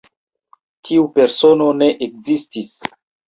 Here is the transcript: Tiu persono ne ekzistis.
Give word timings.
Tiu 0.87 1.03
persono 1.17 1.67
ne 1.83 1.91
ekzistis. 2.09 2.73